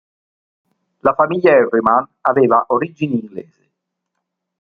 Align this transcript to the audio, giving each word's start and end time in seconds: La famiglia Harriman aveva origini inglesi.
La 1.01 1.13
famiglia 1.13 1.51
Harriman 1.57 2.09
aveva 2.21 2.65
origini 2.69 3.19
inglesi. 3.21 3.71